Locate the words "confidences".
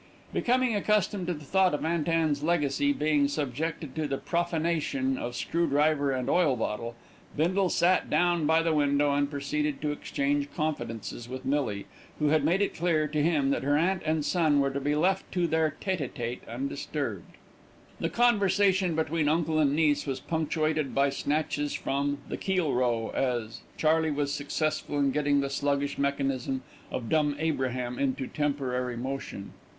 10.55-11.29